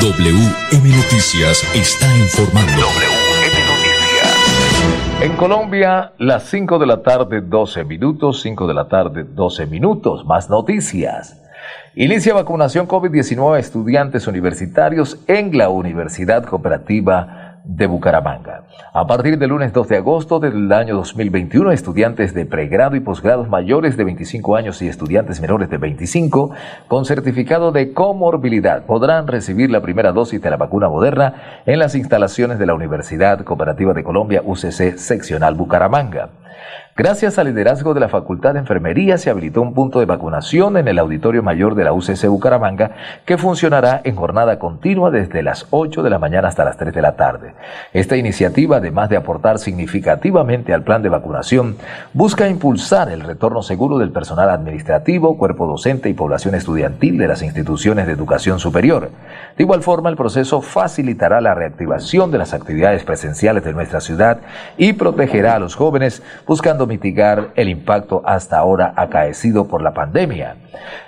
WM 0.00 0.96
Noticias 0.96 1.62
está 1.74 2.06
informando. 2.16 2.72
WM 2.72 3.56
Noticias. 3.68 5.20
En 5.20 5.36
Colombia, 5.36 6.12
las 6.16 6.44
5 6.44 6.78
de 6.78 6.86
la 6.86 7.02
tarde, 7.02 7.42
12 7.42 7.84
minutos, 7.84 8.40
5 8.40 8.66
de 8.66 8.72
la 8.72 8.88
tarde, 8.88 9.24
12 9.24 9.66
minutos, 9.66 10.24
más 10.24 10.48
noticias. 10.48 11.36
Inicia 11.94 12.32
vacunación 12.32 12.88
COVID-19 12.88 13.56
a 13.56 13.58
estudiantes 13.58 14.26
universitarios 14.26 15.18
en 15.26 15.58
la 15.58 15.68
Universidad 15.68 16.46
Cooperativa 16.46 17.39
de 17.64 17.86
Bucaramanga. 17.86 18.64
A 18.92 19.06
partir 19.06 19.38
del 19.38 19.50
lunes 19.50 19.72
2 19.72 19.88
de 19.88 19.96
agosto 19.98 20.40
del 20.40 20.72
año 20.72 20.96
2021, 20.96 21.72
estudiantes 21.72 22.34
de 22.34 22.46
pregrado 22.46 22.96
y 22.96 23.00
posgrados 23.00 23.48
mayores 23.48 23.96
de 23.96 24.04
25 24.04 24.56
años 24.56 24.80
y 24.82 24.88
estudiantes 24.88 25.40
menores 25.40 25.70
de 25.70 25.78
25 25.78 26.50
con 26.88 27.04
certificado 27.04 27.72
de 27.72 27.92
comorbilidad 27.92 28.84
podrán 28.84 29.26
recibir 29.26 29.70
la 29.70 29.80
primera 29.80 30.12
dosis 30.12 30.40
de 30.40 30.50
la 30.50 30.56
vacuna 30.56 30.88
moderna 30.88 31.62
en 31.66 31.78
las 31.78 31.94
instalaciones 31.94 32.58
de 32.58 32.66
la 32.66 32.74
Universidad 32.74 33.44
Cooperativa 33.44 33.94
de 33.94 34.04
Colombia 34.04 34.42
UCC 34.44 34.96
Seccional 34.96 35.54
Bucaramanga. 35.54 36.30
Gracias 36.96 37.38
al 37.38 37.46
liderazgo 37.46 37.94
de 37.94 38.00
la 38.00 38.10
Facultad 38.10 38.52
de 38.52 38.58
Enfermería 38.58 39.16
se 39.16 39.30
habilitó 39.30 39.62
un 39.62 39.72
punto 39.72 40.00
de 40.00 40.06
vacunación 40.06 40.76
en 40.76 40.86
el 40.86 40.98
Auditorio 40.98 41.42
Mayor 41.42 41.74
de 41.74 41.84
la 41.84 41.94
UCC 41.94 42.26
Bucaramanga 42.26 42.90
que 43.24 43.38
funcionará 43.38 44.02
en 44.04 44.16
jornada 44.16 44.58
continua 44.58 45.10
desde 45.10 45.42
las 45.42 45.66
8 45.70 46.02
de 46.02 46.10
la 46.10 46.18
mañana 46.18 46.48
hasta 46.48 46.64
las 46.64 46.76
3 46.76 46.92
de 46.92 47.00
la 47.00 47.16
tarde. 47.16 47.54
Esta 47.94 48.16
iniciativa, 48.16 48.76
además 48.76 49.08
de 49.08 49.16
aportar 49.16 49.58
significativamente 49.58 50.74
al 50.74 50.82
plan 50.82 51.02
de 51.02 51.08
vacunación, 51.08 51.76
busca 52.12 52.48
impulsar 52.48 53.08
el 53.08 53.22
retorno 53.22 53.62
seguro 53.62 53.96
del 53.96 54.10
personal 54.10 54.50
administrativo, 54.50 55.38
cuerpo 55.38 55.66
docente 55.66 56.10
y 56.10 56.14
población 56.14 56.54
estudiantil 56.54 57.16
de 57.16 57.28
las 57.28 57.42
instituciones 57.42 58.06
de 58.06 58.12
educación 58.12 58.58
superior. 58.58 59.10
De 59.56 59.62
igual 59.62 59.82
forma, 59.82 60.10
el 60.10 60.16
proceso 60.16 60.60
facilitará 60.60 61.40
la 61.40 61.54
reactivación 61.54 62.30
de 62.30 62.38
las 62.38 62.52
actividades 62.52 63.04
presenciales 63.04 63.64
de 63.64 63.72
nuestra 63.72 64.00
ciudad 64.00 64.40
y 64.76 64.92
protegerá 64.92 65.54
a 65.54 65.58
los 65.58 65.76
jóvenes 65.76 66.22
buscando 66.50 66.88
mitigar 66.88 67.52
el 67.54 67.68
impacto 67.68 68.22
hasta 68.24 68.58
ahora 68.58 68.92
acaecido 68.96 69.68
por 69.68 69.82
la 69.82 69.94
pandemia. 69.94 70.56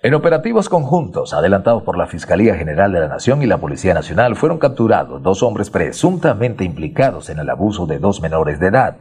En 0.05 0.13
operativos 0.15 0.67
conjuntos 0.67 1.33
adelantados 1.33 1.83
por 1.83 1.98
la 1.98 2.07
Fiscalía 2.07 2.55
General 2.55 2.91
de 2.91 3.00
la 3.00 3.07
Nación 3.07 3.41
y 3.41 3.45
la 3.45 3.60
Policía 3.60 3.93
Nacional 3.93 4.36
fueron 4.36 4.57
capturados 4.57 5.24
dos 5.24 5.41
hombres 5.43 5.69
presuntamente 5.69 6.65
implicados 6.65 7.29
en 7.29 7.39
el 7.39 7.50
abuso 7.50 7.86
de 7.86 8.00
dos 8.00 8.19
menores 8.19 8.60
de 8.60 8.67
edad. 8.67 8.98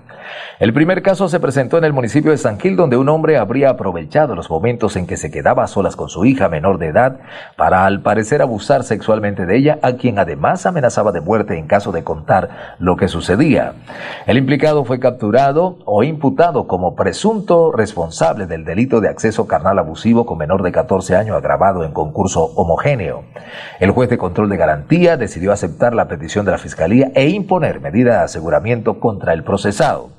El 0.60 0.72
primer 0.72 1.02
caso 1.02 1.28
se 1.28 1.40
presentó 1.40 1.76
en 1.76 1.82
el 1.82 1.92
municipio 1.92 2.30
de 2.30 2.38
San 2.38 2.60
Gil, 2.60 2.76
donde 2.76 2.96
un 2.96 3.08
hombre 3.08 3.36
habría 3.36 3.70
aprovechado 3.70 4.36
los 4.36 4.48
momentos 4.48 4.94
en 4.94 5.08
que 5.08 5.16
se 5.16 5.32
quedaba 5.32 5.64
a 5.64 5.66
solas 5.66 5.96
con 5.96 6.08
su 6.08 6.24
hija 6.24 6.48
menor 6.48 6.78
de 6.78 6.86
edad 6.86 7.18
para 7.56 7.84
al 7.84 8.02
parecer 8.02 8.40
abusar 8.40 8.84
sexualmente 8.84 9.44
de 9.44 9.56
ella, 9.56 9.80
a 9.82 9.94
quien 9.94 10.20
además 10.20 10.66
amenazaba 10.66 11.10
de 11.10 11.20
muerte 11.20 11.58
en 11.58 11.66
caso 11.66 11.90
de 11.90 12.04
contar 12.04 12.76
lo 12.78 12.96
que 12.96 13.08
sucedía. 13.08 13.72
El 14.28 14.38
implicado 14.38 14.84
fue 14.84 15.00
capturado 15.00 15.78
o 15.84 16.04
imputado 16.04 16.68
como 16.68 16.94
presunto 16.94 17.72
responsable 17.72 18.46
del 18.46 18.64
delito 18.64 19.00
de 19.00 19.08
acceso 19.08 19.48
carnal 19.48 19.80
abusivo 19.80 20.26
con 20.26 20.38
menor 20.38 20.62
de 20.62 20.70
14 20.70 20.91
años 21.16 21.36
agravado 21.36 21.84
en 21.84 21.92
concurso 21.92 22.44
homogéneo. 22.54 23.24
El 23.80 23.90
juez 23.90 24.10
de 24.10 24.18
control 24.18 24.48
de 24.48 24.56
garantía 24.56 25.16
decidió 25.16 25.52
aceptar 25.52 25.94
la 25.94 26.08
petición 26.08 26.44
de 26.44 26.52
la 26.52 26.58
Fiscalía 26.58 27.10
e 27.14 27.28
imponer 27.28 27.80
medida 27.80 28.18
de 28.18 28.24
aseguramiento 28.24 29.00
contra 29.00 29.32
el 29.32 29.42
procesado. 29.42 30.10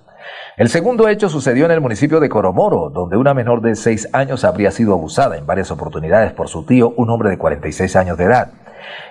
El 0.58 0.70
segundo 0.70 1.08
hecho 1.08 1.30
sucedió 1.30 1.66
en 1.66 1.72
el 1.72 1.82
municipio 1.82 2.20
de 2.20 2.30
Coromoro, 2.30 2.90
donde 2.90 3.18
una 3.18 3.34
menor 3.34 3.62
de 3.62 3.76
6 3.76 4.10
años 4.14 4.44
habría 4.44 4.72
sido 4.72 4.94
abusada 4.94 5.38
en 5.38 5.46
varias 5.46 5.72
oportunidades 5.72 6.32
por 6.34 6.48
su 6.48 6.66
tío, 6.66 6.94
un 6.98 7.10
hombre 7.10 7.30
de 7.30 7.38
46 7.38 7.96
años 7.96 8.18
de 8.18 8.26
edad. 8.26 8.52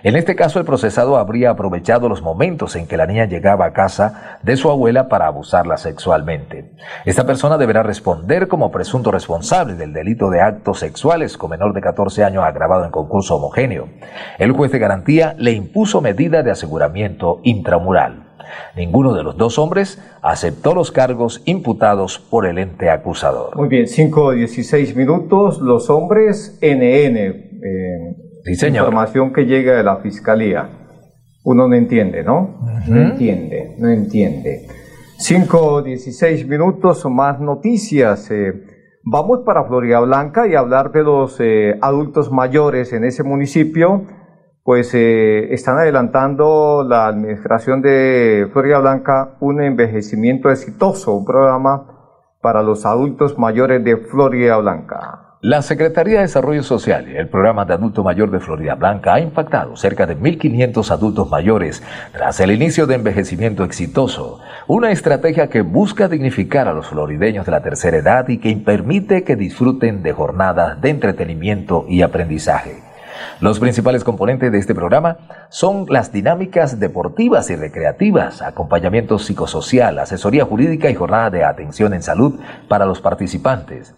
En 0.03 0.17
este 0.17 0.35
caso, 0.35 0.59
el 0.59 0.65
procesado 0.65 1.17
habría 1.17 1.51
aprovechado 1.51 2.09
los 2.09 2.23
momentos 2.23 2.77
en 2.77 2.87
que 2.87 2.97
la 2.97 3.07
niña 3.07 3.27
llegaba 3.27 3.67
a 3.67 3.73
casa 3.73 4.39
de 4.43 4.57
su 4.57 4.71
abuela 4.71 5.09
para 5.09 5.27
abusarla 5.27 5.77
sexualmente. 5.77 6.73
Esta 7.05 7.25
persona 7.27 7.59
deberá 7.59 7.83
responder 7.83 8.49
como 8.49 8.71
presunto 8.71 9.11
responsable 9.11 9.75
del 9.75 9.93
delito 9.93 10.31
de 10.31 10.41
actos 10.41 10.81
sexuales 10.81 11.37
con 11.37 11.51
menor 11.51 11.73
de 11.73 11.81
14 11.81 12.25
años 12.25 12.45
agravado 12.45 12.85
en 12.85 12.91
concurso 12.91 13.37
homogéneo. 13.37 13.89
El 14.39 14.53
juez 14.53 14.73
de 14.73 14.79
garantía 14.79 15.35
le 15.39 15.53
impuso 15.53 16.01
medida 16.01 16.43
de 16.43 16.51
aseguramiento 16.51 17.41
intramural. 17.45 18.33
Ninguno 18.77 19.15
de 19.15 19.23
los 19.23 19.37
dos 19.37 19.59
hombres 19.59 20.03
aceptó 20.21 20.75
los 20.75 20.93
cargos 20.93 21.43
imputados 21.45 22.19
por 22.19 22.47
el 22.47 22.59
ente 22.59 22.91
acusador. 22.91 23.57
Muy 23.57 23.69
bien, 23.69 23.87
5 23.87 24.33
16 24.33 24.97
minutos. 24.97 25.61
Los 25.61 25.91
hombres 25.91 26.59
NN. 26.61 28.22
Información 28.47 29.33
que 29.33 29.47
llega 29.47 29.77
de 29.77 29.83
la 29.83 29.97
fiscalía. 29.99 30.69
Uno 31.45 31.69
no 31.69 31.75
entiende, 31.75 32.23
¿no? 32.23 32.61
No 32.89 32.97
entiende, 33.01 33.77
no 33.79 33.89
entiende. 33.89 34.69
5 35.19 35.83
16 35.83 36.49
minutos, 36.49 37.05
más 37.11 37.41
noticias. 37.41 38.31
Eh, 38.31 38.53
vamos 39.05 39.41
para 39.45 39.65
Florida 39.65 40.01
Blanca 40.01 40.47
y 40.47 40.55
hablar 40.55 40.93
de 40.93 41.03
los 41.03 41.37
eh, 41.41 41.79
adultos 41.81 42.31
mayores 42.31 42.93
en 42.93 43.05
ese 43.05 43.23
municipio 43.23 44.07
pues 44.65 44.95
eh, 44.95 45.53
están 45.53 45.79
adelantando 45.79 46.87
la 46.89 47.09
administración 47.09 47.83
de 47.83 48.49
Florida 48.53 48.79
Blanca 48.79 49.37
un 49.41 49.61
envejecimiento 49.61 50.51
exitoso, 50.51 51.15
un 51.15 51.25
programa 51.25 51.87
para 52.41 52.63
los 52.63 52.87
adultos 52.87 53.39
mayores 53.39 53.83
de 53.83 53.97
Florida 53.97 54.57
Blanca. 54.59 55.32
La 55.45 55.61
Secretaría 55.61 56.19
de 56.19 56.27
Desarrollo 56.27 56.63
Social 56.63 57.09
y 57.09 57.17
el 57.17 57.27
programa 57.27 57.65
de 57.65 57.75
adulto 57.75 58.05
mayor 58.05 58.31
de 58.31 58.39
Florida 58.39 58.77
Blanca 58.77 59.15
ha 59.15 59.19
impactado 59.19 59.75
cerca 59.75 60.07
de 60.07 60.17
1.500 60.17 60.89
adultos 60.93 61.29
mayores 61.31 61.83
tras 62.13 62.39
el 62.39 62.53
inicio 62.53 62.87
de 62.87 62.95
envejecimiento 62.95 63.65
exitoso, 63.65 64.39
una 64.69 64.93
estrategia 64.93 65.51
que 65.51 65.63
busca 65.63 66.07
dignificar 66.07 66.69
a 66.69 66.73
los 66.73 66.87
florideños 66.87 67.45
de 67.45 67.51
la 67.51 67.61
tercera 67.61 67.97
edad 67.97 68.29
y 68.29 68.39
que 68.39 68.55
permite 68.55 69.25
que 69.25 69.35
disfruten 69.35 70.05
de 70.05 70.13
jornadas 70.13 70.81
de 70.81 70.91
entretenimiento 70.91 71.87
y 71.89 72.03
aprendizaje. 72.03 72.81
Los 73.41 73.59
principales 73.59 74.05
componentes 74.05 74.53
de 74.53 74.59
este 74.59 74.77
programa 74.77 75.17
son 75.49 75.87
las 75.89 76.13
dinámicas 76.13 76.79
deportivas 76.79 77.51
y 77.51 77.57
recreativas, 77.57 78.43
acompañamiento 78.43 79.19
psicosocial, 79.19 79.99
asesoría 79.99 80.45
jurídica 80.45 80.89
y 80.89 80.95
jornada 80.95 81.31
de 81.31 81.43
atención 81.43 81.95
en 81.95 82.05
salud 82.05 82.39
para 82.69 82.87
los 82.87 83.01
participantes. 83.01 83.97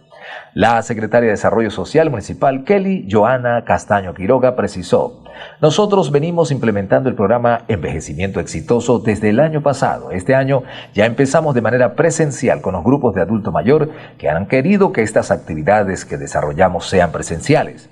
La 0.55 0.81
secretaria 0.83 1.27
de 1.27 1.33
Desarrollo 1.33 1.71
Social 1.71 2.11
Municipal, 2.11 2.65
Kelly 2.65 3.09
Joana 3.11 3.65
Castaño 3.65 4.15
Quiroga, 4.15 4.55
precisó, 4.55 5.25
nosotros 5.61 6.13
venimos 6.13 6.51
implementando 6.51 7.09
el 7.09 7.15
programa 7.15 7.63
Envejecimiento 7.69 8.41
Exitoso 8.41 8.99
desde 8.99 9.31
el 9.31 9.41
año 9.41 9.63
pasado. 9.63 10.11
Este 10.11 10.35
año 10.35 10.63
ya 10.95 11.07
empezamos 11.07 11.55
de 11.55 11.61
manera 11.61 11.95
presencial 11.95 12.61
con 12.61 12.75
los 12.75 12.85
grupos 12.85 13.15
de 13.15 13.23
adulto 13.23 13.51
mayor 13.51 13.91
que 14.19 14.29
han 14.29 14.47
querido 14.47 14.93
que 14.93 15.03
estas 15.03 15.31
actividades 15.31 16.05
que 16.05 16.19
desarrollamos 16.19 16.89
sean 16.89 17.13
presenciales. 17.13 17.91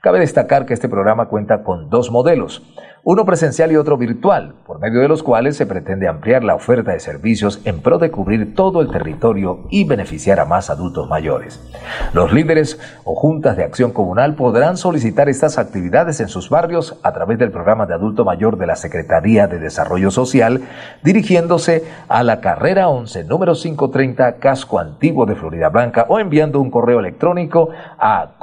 Cabe 0.00 0.20
destacar 0.20 0.66
que 0.66 0.74
este 0.74 0.88
programa 0.88 1.28
cuenta 1.28 1.62
con 1.62 1.88
dos 1.88 2.10
modelos 2.10 2.62
uno 3.06 3.26
presencial 3.26 3.70
y 3.70 3.76
otro 3.76 3.98
virtual, 3.98 4.54
por 4.66 4.80
medio 4.80 5.00
de 5.00 5.08
los 5.08 5.22
cuales 5.22 5.58
se 5.58 5.66
pretende 5.66 6.08
ampliar 6.08 6.42
la 6.42 6.54
oferta 6.54 6.92
de 6.92 7.00
servicios 7.00 7.60
en 7.66 7.82
pro 7.82 7.98
de 7.98 8.10
cubrir 8.10 8.54
todo 8.54 8.80
el 8.80 8.90
territorio 8.90 9.66
y 9.68 9.84
beneficiar 9.84 10.40
a 10.40 10.46
más 10.46 10.70
adultos 10.70 11.06
mayores. 11.06 11.60
Los 12.14 12.32
líderes 12.32 12.80
o 13.04 13.14
juntas 13.14 13.58
de 13.58 13.64
acción 13.64 13.92
comunal 13.92 14.36
podrán 14.36 14.78
solicitar 14.78 15.28
estas 15.28 15.58
actividades 15.58 16.18
en 16.20 16.28
sus 16.28 16.48
barrios 16.48 16.98
a 17.02 17.12
través 17.12 17.38
del 17.38 17.50
programa 17.50 17.84
de 17.84 17.92
adulto 17.92 18.24
mayor 18.24 18.56
de 18.56 18.68
la 18.68 18.76
Secretaría 18.76 19.48
de 19.48 19.58
Desarrollo 19.58 20.10
Social, 20.10 20.62
dirigiéndose 21.02 21.84
a 22.08 22.22
la 22.22 22.40
carrera 22.40 22.88
11, 22.88 23.24
número 23.24 23.52
530, 23.52 24.36
Casco 24.36 24.78
Antiguo 24.78 25.26
de 25.26 25.36
Florida 25.36 25.68
Blanca 25.68 26.06
o 26.08 26.20
enviando 26.20 26.58
un 26.58 26.70
correo 26.70 27.00
electrónico 27.00 27.68
a 27.98 28.38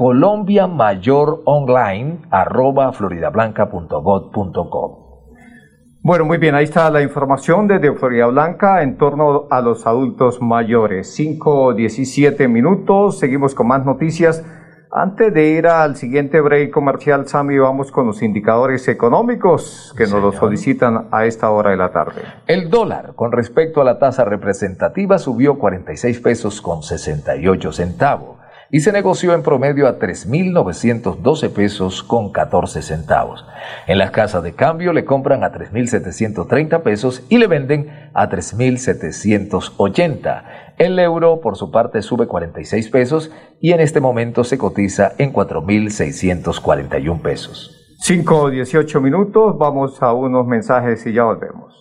bueno, 6.04 6.26
muy 6.26 6.40
bien, 6.40 6.56
ahí 6.56 6.64
está 6.64 6.90
la 6.90 7.04
información 7.04 7.68
desde 7.68 7.94
Florida 7.94 8.26
Blanca 8.26 8.82
en 8.82 8.98
torno 8.98 9.46
a 9.52 9.62
los 9.62 9.86
adultos 9.86 10.42
mayores. 10.42 11.14
5, 11.14 11.76
17 11.76 12.48
minutos, 12.48 13.20
seguimos 13.20 13.54
con 13.54 13.68
más 13.68 13.86
noticias. 13.86 14.44
Antes 14.92 15.32
de 15.32 15.50
ir 15.50 15.68
al 15.68 15.96
siguiente 15.96 16.42
break 16.42 16.72
comercial, 16.72 17.28
Sammy, 17.28 17.60
vamos 17.60 17.92
con 17.92 18.08
los 18.08 18.24
indicadores 18.24 18.88
económicos 18.88 19.94
que 19.96 20.08
nos 20.08 20.24
los 20.24 20.38
solicitan 20.38 21.08
a 21.12 21.26
esta 21.28 21.52
hora 21.52 21.70
de 21.70 21.78
la 21.78 21.92
tarde. 21.92 22.24
El 22.48 22.72
dólar, 22.72 23.14
con 23.16 23.32
respecto 23.32 23.80
a 23.80 23.84
la 23.84 24.00
tasa 24.00 24.26
representativa, 24.26 25.20
subió 25.20 25.60
46 25.60 26.20
pesos 26.20 26.62
con 26.62 26.82
68 26.82 27.72
centavos 27.72 28.41
y 28.72 28.80
se 28.80 28.92
negoció 28.92 29.34
en 29.34 29.42
promedio 29.44 29.88
a 29.88 30.00
3.912 30.00 31.52
pesos 31.52 32.02
con 32.04 32.32
14 32.32 32.82
centavos. 32.82 33.46
En 33.88 33.98
las 33.98 34.12
casas 34.12 34.44
de 34.44 34.54
cambio 34.54 34.94
le 34.94 35.06
compran 35.06 35.44
a 35.44 35.52
3.730 35.52 36.82
pesos 36.82 37.26
y 37.30 37.38
le 37.38 37.48
venden 37.48 38.10
a 38.14 38.30
3.780. 38.30 40.44
El 40.78 41.00
euro, 41.00 41.42
por 41.42 41.58
su 41.58 41.72
parte, 41.72 42.02
sube 42.02 42.28
46 42.28 42.90
pesos 42.90 43.32
y 43.60 43.74
en 43.74 43.82
este 43.82 44.00
momento 44.00 44.44
se 44.44 44.58
cotiza 44.58 45.14
en 45.18 45.34
4.641 45.34 47.22
pesos. 47.22 47.78
5 48.00 48.50
18 48.50 49.02
minutos, 49.02 49.58
vamos 49.60 50.02
a 50.02 50.14
unos 50.14 50.48
mensajes 50.48 51.06
y 51.06 51.14
ya 51.14 51.26
volvemos. 51.26 51.81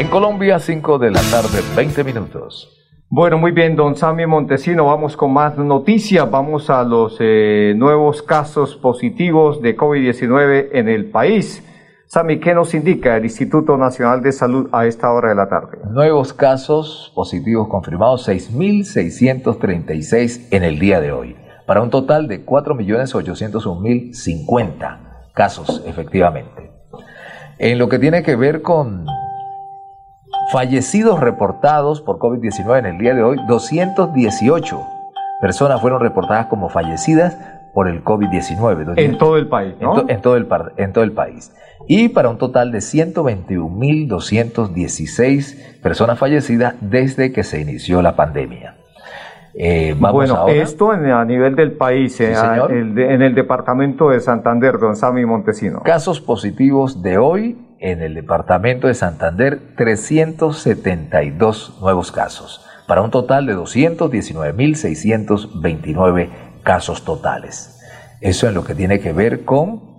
En 0.00 0.08
Colombia, 0.08 0.58
5 0.58 0.98
de 0.98 1.10
la 1.10 1.20
tarde, 1.30 1.60
20 1.76 2.02
minutos. 2.04 2.74
Bueno, 3.10 3.36
muy 3.36 3.52
bien, 3.52 3.76
don 3.76 3.94
Sammy 3.94 4.24
Montesino, 4.24 4.86
vamos 4.86 5.14
con 5.14 5.30
más 5.30 5.58
noticias, 5.58 6.30
vamos 6.30 6.70
a 6.70 6.82
los 6.84 7.18
eh, 7.20 7.74
nuevos 7.76 8.22
casos 8.22 8.76
positivos 8.76 9.60
de 9.60 9.76
COVID-19 9.76 10.70
en 10.72 10.88
el 10.88 11.10
país. 11.10 11.62
Sammy, 12.06 12.40
¿qué 12.40 12.54
nos 12.54 12.72
indica 12.72 13.14
el 13.14 13.24
Instituto 13.24 13.76
Nacional 13.76 14.22
de 14.22 14.32
Salud 14.32 14.70
a 14.72 14.86
esta 14.86 15.12
hora 15.12 15.28
de 15.28 15.34
la 15.34 15.50
tarde? 15.50 15.76
Nuevos 15.90 16.32
casos 16.32 17.12
positivos 17.14 17.68
confirmados, 17.68 18.26
6.636 18.26 20.48
en 20.50 20.64
el 20.64 20.78
día 20.78 21.02
de 21.02 21.12
hoy, 21.12 21.36
para 21.66 21.82
un 21.82 21.90
total 21.90 22.26
de 22.26 22.46
4.801.050 22.46 25.32
casos, 25.34 25.82
efectivamente. 25.84 26.70
En 27.58 27.78
lo 27.78 27.90
que 27.90 27.98
tiene 27.98 28.22
que 28.22 28.36
ver 28.36 28.62
con 28.62 29.04
Fallecidos 30.52 31.20
reportados 31.20 32.00
por 32.00 32.18
COVID-19 32.18 32.80
en 32.80 32.86
el 32.86 32.98
día 32.98 33.14
de 33.14 33.22
hoy, 33.22 33.38
218 33.46 34.84
personas 35.40 35.80
fueron 35.80 36.00
reportadas 36.00 36.46
como 36.46 36.68
fallecidas 36.68 37.38
por 37.72 37.86
el 37.86 38.02
COVID-19. 38.02 38.94
En 38.96 39.16
todo 39.16 39.36
el 39.36 39.46
país, 39.46 39.76
¿no? 39.80 40.08
En, 40.08 40.20
todo 40.20 40.36
el, 40.36 40.48
en 40.76 40.92
todo 40.92 41.04
el 41.04 41.12
país. 41.12 41.52
Y 41.86 42.08
para 42.08 42.30
un 42.30 42.38
total 42.38 42.72
de 42.72 42.78
121.216 42.78 45.78
personas 45.80 46.18
fallecidas 46.18 46.74
desde 46.80 47.30
que 47.30 47.44
se 47.44 47.60
inició 47.60 48.02
la 48.02 48.16
pandemia. 48.16 48.74
Eh, 49.54 49.96
bueno, 49.98 50.46
esto 50.48 50.90
a 50.92 51.24
nivel 51.24 51.56
del 51.56 51.72
país, 51.72 52.20
eh, 52.20 52.32
en 52.32 53.22
el 53.22 53.34
departamento 53.34 54.10
de 54.10 54.20
Santander, 54.20 54.78
don 54.78 54.94
Sami 54.96 55.26
Montesino. 55.26 55.82
Casos 55.82 56.20
positivos 56.20 57.02
de 57.02 57.18
hoy, 57.18 57.58
en 57.80 58.00
el 58.02 58.14
departamento 58.14 58.86
de 58.86 58.94
Santander 58.94 59.58
372 59.76 61.78
nuevos 61.80 62.12
casos, 62.12 62.64
para 62.86 63.02
un 63.02 63.10
total 63.10 63.46
de 63.46 63.56
219.629 63.56 66.28
casos 66.62 67.04
totales. 67.04 67.76
Eso 68.20 68.46
es 68.48 68.54
lo 68.54 68.62
que 68.64 68.74
tiene 68.74 69.00
que 69.00 69.12
ver 69.12 69.44
con... 69.44 69.90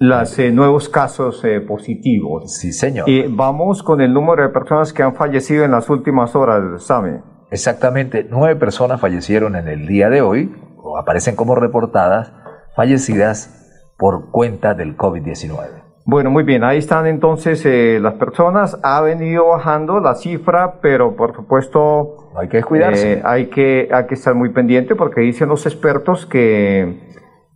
Los 0.00 0.38
eh, 0.38 0.52
nuevos 0.52 0.88
casos 0.88 1.44
eh, 1.44 1.60
positivos. 1.60 2.54
Sí, 2.54 2.72
señor. 2.72 3.08
Y 3.08 3.26
vamos 3.26 3.82
con 3.82 4.00
el 4.00 4.12
número 4.12 4.44
de 4.44 4.50
personas 4.50 4.92
que 4.92 5.02
han 5.02 5.16
fallecido 5.16 5.64
en 5.64 5.72
las 5.72 5.90
últimas 5.90 6.36
horas, 6.36 6.84
Sami. 6.84 7.18
Exactamente, 7.50 8.26
nueve 8.28 8.56
personas 8.56 9.00
fallecieron 9.00 9.56
en 9.56 9.68
el 9.68 9.86
día 9.86 10.10
de 10.10 10.22
hoy, 10.22 10.54
o 10.76 10.98
aparecen 10.98 11.36
como 11.36 11.54
reportadas, 11.54 12.32
fallecidas 12.74 13.54
por 13.98 14.30
cuenta 14.30 14.74
del 14.74 14.96
COVID-19. 14.96 15.88
Bueno, 16.10 16.30
muy 16.30 16.42
bien, 16.42 16.64
ahí 16.64 16.78
están 16.78 17.06
entonces 17.06 17.66
eh, 17.66 17.98
las 18.00 18.14
personas. 18.14 18.78
Ha 18.82 19.02
venido 19.02 19.48
bajando 19.48 20.00
la 20.00 20.14
cifra, 20.14 20.80
pero 20.80 21.16
por 21.16 21.36
supuesto... 21.36 22.30
Hay 22.34 22.48
que 22.48 22.62
cuidarse. 22.62 23.14
Eh, 23.14 23.22
hay, 23.24 23.46
que, 23.48 23.90
hay 23.92 24.06
que 24.06 24.14
estar 24.14 24.34
muy 24.34 24.48
pendiente 24.50 24.94
porque 24.94 25.20
dicen 25.20 25.50
los 25.50 25.66
expertos 25.66 26.24
que 26.24 27.08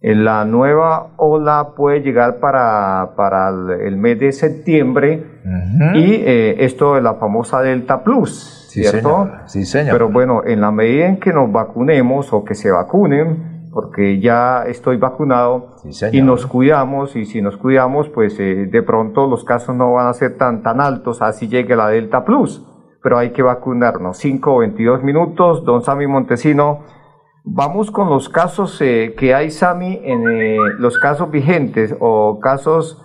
la 0.03 0.45
nueva 0.45 1.15
ola 1.17 1.75
puede 1.77 2.01
llegar 2.01 2.41
para, 2.41 3.15
para 3.17 3.49
el, 3.49 3.97
mes 3.97 4.19
de 4.19 4.33
septiembre 4.33 5.25
y 5.95 6.15
eh, 6.17 6.65
esto 6.65 6.97
de 6.97 7.01
la 7.03 7.15
famosa 7.15 7.63
Delta 7.63 8.03
Plus, 8.03 8.62
¿cierto? 8.73 9.31
Sí, 9.47 9.65
señor. 9.65 9.93
Pero 9.93 10.09
bueno, 10.09 10.43
en 10.45 10.61
la 10.61 10.71
medida 10.71 11.07
en 11.07 11.19
que 11.19 11.33
nos 11.33 11.51
vacunemos 11.53 12.33
o 12.33 12.45
que 12.45 12.55
se 12.55 12.71
vacunen, 12.71 13.53
porque 13.73 14.21
ya 14.21 14.65
estoy 14.65 14.99
vacunado 14.99 15.77
y 16.13 16.21
nos 16.21 16.47
cuidamos 16.47 17.17
y 17.17 17.25
si 17.25 17.41
nos 17.41 17.57
cuidamos 17.57 18.11
pues 18.11 18.39
eh, 18.39 18.67
de 18.71 18.83
pronto 18.83 19.27
los 19.27 19.45
casos 19.45 19.75
no 19.75 19.95
van 19.95 20.09
a 20.09 20.13
ser 20.13 20.37
tan 20.37 20.63
tan 20.63 20.81
altos 20.81 21.23
así 21.23 21.49
llegue 21.49 21.75
la 21.75 21.89
Delta 21.89 22.25
Plus. 22.25 22.65
Pero 23.03 23.19
hay 23.19 23.31
que 23.31 23.43
vacunarnos. 23.43 24.19
5 24.19 24.55
o 24.55 24.59
22 24.59 25.03
minutos 25.03 25.65
don 25.65 25.83
Sami 25.83 26.07
Montesino. 26.07 26.85
Vamos 27.43 27.91
con 27.91 28.09
los 28.09 28.29
casos 28.29 28.81
eh, 28.81 29.17
que 29.19 29.35
hay 29.35 29.51
Sami 29.51 30.01
en 30.05 30.29
eh, 30.29 30.57
los 30.79 30.99
casos 30.99 31.31
vigentes 31.31 31.97
o 31.99 32.39
casos 32.39 33.03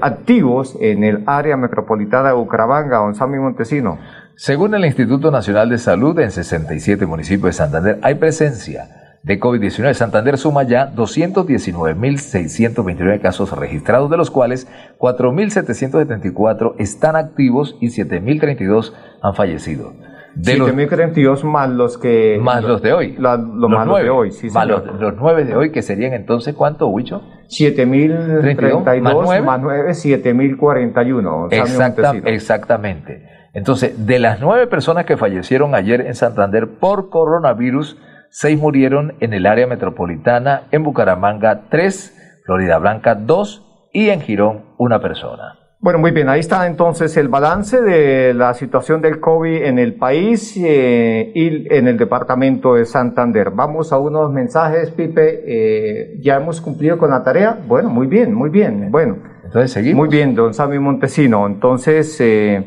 activos 0.00 0.74
en 0.80 1.04
el 1.04 1.22
área 1.26 1.54
metropolitana 1.54 2.30
de 2.30 2.34
Bucaramanga 2.34 2.96
don 2.96 3.14
Sami 3.14 3.38
Montesino 3.38 3.98
según 4.40 4.74
el 4.74 4.84
Instituto 4.86 5.30
Nacional 5.30 5.68
de 5.68 5.76
Salud 5.76 6.18
en 6.18 6.30
67 6.30 7.04
municipios 7.04 7.48
de 7.48 7.52
Santander 7.52 7.98
hay 8.00 8.14
presencia 8.14 9.18
de 9.22 9.38
COVID-19. 9.38 9.92
Santander 9.92 10.38
suma 10.38 10.62
ya 10.62 10.90
219.629 10.94 13.20
casos 13.20 13.52
registrados, 13.52 14.10
de 14.10 14.16
los 14.16 14.30
cuales 14.30 14.66
4.774 14.98 16.74
están 16.78 17.16
activos 17.16 17.76
y 17.82 17.88
7.032 17.88 18.94
han 19.20 19.34
fallecido. 19.34 19.92
7.032 20.36 21.44
más 21.44 21.70
los 21.70 21.98
que... 21.98 22.38
Más 22.40 22.62
los 22.62 22.82
de 22.82 22.92
hoy. 22.92 23.16
los, 23.18 23.38
nueve, 23.40 24.04
de 24.04 24.10
hoy, 24.10 24.30
sí, 24.30 24.48
más 24.50 24.66
los, 24.66 24.82
nueve 25.16 25.44
de 25.44 25.56
hoy, 25.56 25.72
que 25.72 25.82
serían 25.82 26.12
entonces, 26.12 26.54
¿cuánto, 26.54 26.88
Huicho? 26.88 27.22
7.032 27.48 29.42
más 29.42 29.60
9, 29.60 29.90
7.041. 29.90 31.48
Exacta, 31.50 32.12
exactamente. 32.24 33.26
Entonces, 33.52 34.06
de 34.06 34.18
las 34.18 34.40
nueve 34.40 34.66
personas 34.66 35.06
que 35.06 35.16
fallecieron 35.16 35.74
ayer 35.74 36.02
en 36.02 36.14
Santander 36.14 36.68
por 36.78 37.10
coronavirus, 37.10 37.98
seis 38.30 38.58
murieron 38.58 39.14
en 39.20 39.34
el 39.34 39.46
área 39.46 39.66
metropolitana, 39.66 40.62
en 40.70 40.84
Bucaramanga 40.84 41.62
tres, 41.68 42.16
Florida 42.44 42.78
Blanca 42.78 43.16
dos 43.16 43.66
y 43.92 44.10
en 44.10 44.20
Girón 44.20 44.66
una 44.78 45.00
persona. 45.00 45.59
Bueno, 45.82 45.98
muy 45.98 46.10
bien, 46.10 46.28
ahí 46.28 46.40
está 46.40 46.66
entonces 46.66 47.16
el 47.16 47.28
balance 47.28 47.80
de 47.80 48.34
la 48.34 48.52
situación 48.52 49.00
del 49.00 49.18
COVID 49.18 49.62
en 49.62 49.78
el 49.78 49.94
país 49.94 50.54
eh, 50.58 51.32
y 51.34 51.74
en 51.74 51.88
el 51.88 51.96
departamento 51.96 52.74
de 52.74 52.84
Santander. 52.84 53.50
Vamos 53.50 53.90
a 53.90 53.98
unos 53.98 54.30
mensajes, 54.30 54.90
Pipe. 54.90 55.42
Eh, 55.46 56.20
¿Ya 56.20 56.36
hemos 56.36 56.60
cumplido 56.60 56.98
con 56.98 57.08
la 57.08 57.24
tarea? 57.24 57.58
Bueno, 57.66 57.88
muy 57.88 58.08
bien, 58.08 58.34
muy 58.34 58.50
bien. 58.50 58.90
Bueno, 58.90 59.20
entonces 59.42 59.72
seguimos. 59.72 60.06
Muy 60.06 60.14
bien, 60.14 60.34
don 60.34 60.52
Sammy 60.52 60.78
Montesino. 60.78 61.46
Entonces, 61.46 62.14
eh, 62.20 62.62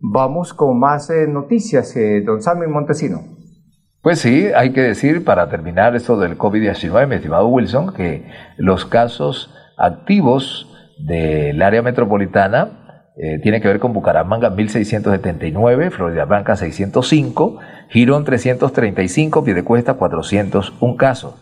vamos 0.00 0.52
con 0.52 0.80
más 0.80 1.12
noticias, 1.28 1.96
don 2.26 2.42
Sammy 2.42 2.66
Montesino. 2.66 3.20
Pues 4.02 4.18
sí, 4.18 4.48
hay 4.52 4.72
que 4.72 4.80
decir, 4.80 5.24
para 5.24 5.48
terminar 5.48 5.94
esto 5.94 6.18
del 6.18 6.36
COVID-19, 6.36 7.06
mi 7.06 7.14
estimado 7.14 7.46
Wilson, 7.46 7.94
que 7.94 8.26
los 8.56 8.84
casos 8.84 9.54
activos 9.76 10.67
del 10.98 11.62
área 11.62 11.82
metropolitana 11.82 12.78
eh, 13.20 13.40
tienen 13.40 13.60
que 13.60 13.66
ver 13.66 13.80
con 13.80 13.92
Bucaramanga 13.92 14.50
1679, 14.50 15.90
Florida 15.90 16.24
Blanca 16.24 16.54
605, 16.54 17.58
Girón 17.88 18.24
335, 18.24 19.42
Piedecuesta 19.42 19.94
401 19.94 20.96
casos. 20.96 21.34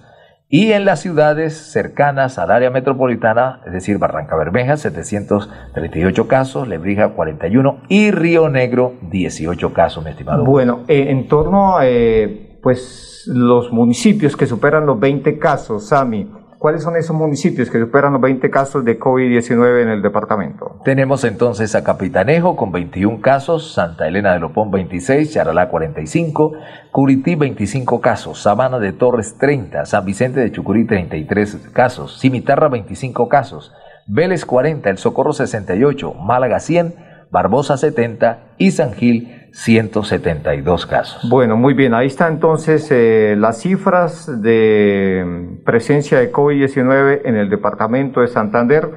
y 0.48 0.72
en 0.72 0.86
las 0.86 1.00
ciudades 1.00 1.54
cercanas 1.54 2.38
al 2.38 2.50
área 2.50 2.70
metropolitana, 2.70 3.60
es 3.66 3.72
decir, 3.72 3.98
Barranca 3.98 4.36
Bermeja, 4.36 4.78
738 4.78 6.28
casos, 6.28 6.66
Lebrija 6.66 7.10
41 7.10 7.82
y 7.88 8.10
Río 8.10 8.48
Negro 8.48 8.94
18 9.10 9.74
casos, 9.74 10.02
mi 10.02 10.12
estimado. 10.12 10.44
Bueno, 10.46 10.84
eh, 10.88 11.10
en 11.10 11.28
torno 11.28 11.76
a 11.76 11.86
eh, 11.86 12.58
pues, 12.62 13.24
los 13.26 13.70
municipios 13.70 14.34
que 14.34 14.46
superan 14.46 14.86
los 14.86 14.98
20 14.98 15.38
casos, 15.38 15.88
Sami, 15.88 16.30
¿Cuáles 16.58 16.82
son 16.82 16.96
esos 16.96 17.14
municipios 17.14 17.70
que 17.70 17.78
superan 17.78 18.14
los 18.14 18.22
20 18.22 18.50
casos 18.50 18.82
de 18.82 18.98
COVID-19 18.98 19.82
en 19.82 19.88
el 19.88 20.00
departamento? 20.00 20.80
Tenemos 20.84 21.22
entonces 21.24 21.74
a 21.74 21.84
Capitanejo 21.84 22.56
con 22.56 22.72
21 22.72 23.20
casos, 23.20 23.74
Santa 23.74 24.08
Elena 24.08 24.32
de 24.32 24.40
Lopón 24.40 24.70
26, 24.70 25.34
Charalá 25.34 25.68
45, 25.68 26.52
Curití 26.92 27.34
25 27.34 28.00
casos, 28.00 28.40
Sabana 28.40 28.78
de 28.78 28.94
Torres 28.94 29.36
30, 29.38 29.84
San 29.84 30.06
Vicente 30.06 30.40
de 30.40 30.50
Chucurí 30.50 30.86
33 30.86 31.68
casos, 31.74 32.18
Cimitarra 32.18 32.68
25 32.68 33.28
casos, 33.28 33.74
Vélez 34.06 34.46
40, 34.46 34.88
El 34.88 34.96
Socorro 34.96 35.34
68, 35.34 36.14
Málaga 36.14 36.60
100, 36.60 36.94
Barbosa 37.30 37.76
70 37.76 38.54
y 38.56 38.70
San 38.70 38.94
Gil 38.94 39.35
172 39.56 40.84
casos. 40.84 41.30
Bueno, 41.30 41.56
muy 41.56 41.72
bien, 41.72 41.94
ahí 41.94 42.08
está 42.08 42.28
entonces 42.28 42.88
eh, 42.90 43.34
las 43.38 43.58
cifras 43.62 44.42
de 44.42 45.58
presencia 45.64 46.18
de 46.18 46.30
COVID-19 46.30 47.22
en 47.24 47.36
el 47.36 47.48
departamento 47.48 48.20
de 48.20 48.28
Santander. 48.28 48.90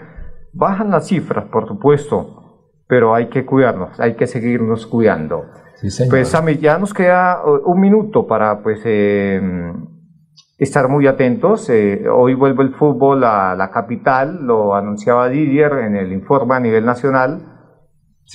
Bajan 0.52 0.91
las 0.91 1.08
cifras, 1.08 1.45
por 1.45 1.65
supuesto, 1.65 2.74
pero 2.88 3.15
hay 3.15 3.30
que 3.30 3.45
cuidarnos, 3.45 3.98
hay 4.02 4.15
que 4.15 4.28
seguirnos 4.28 4.86
cuidando. 4.86 5.45
Pues 6.10 6.28
Sammy, 6.28 6.58
ya 6.58 6.78
nos 6.78 6.93
queda 6.93 7.41
uh, 7.45 7.72
un 7.72 7.80
minuto 7.80 8.28
para 8.28 8.62
pues 8.62 8.82
eh, 8.84 9.41
estar 10.58 10.89
muy 10.89 11.08
atentos. 11.08 11.69
Eh, 11.69 12.04
hoy 12.10 12.34
vuelve 12.34 12.63
el 12.63 12.76
fútbol 12.76 13.24
a 13.24 13.56
la 13.56 13.72
capital, 13.72 14.45
lo 14.45 14.76
anunciaba 14.76 15.30
Didier 15.30 15.72
en 15.86 15.95
el 15.95 16.12
informe 16.12 16.56
a 16.56 16.60
nivel 16.60 16.86
nacional 16.86 17.49